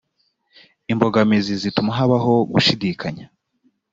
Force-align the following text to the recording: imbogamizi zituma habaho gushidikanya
imbogamizi 0.91 1.53
zituma 1.61 1.91
habaho 1.99 2.33
gushidikanya 2.51 3.25